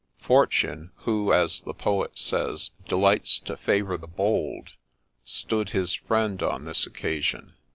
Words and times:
Fortune, 0.23 0.89
who, 1.05 1.31
as 1.31 1.61
the 1.61 1.75
poet 1.75 2.17
says, 2.17 2.71
delights 2.87 3.37
to 3.37 3.55
favour 3.55 3.97
the 3.99 4.07
bold, 4.07 4.71
stood 5.23 5.69
his 5.69 5.93
friend 5.93 6.41
on 6.41 6.65
this 6.65 6.87
occasion. 6.87 7.53